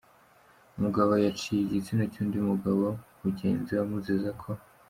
[0.77, 2.85] Umugabo yaciye igitsina cy’undi mugabo
[3.19, 4.49] mu genzi we amuziza ko.